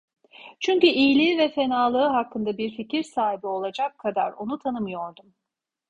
[0.59, 5.33] Çünkü iyiliği ve fenalığı hakkında bir fikir sahibi olacak kadar onu tanımıyordum.